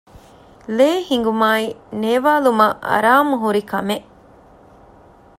ލޭހިނގުމާއި 0.77 1.67
ނޭވާލުމަށް 2.01 2.75
އަރާމުހުރި 2.89 3.61
ކަމެއް 3.71 4.07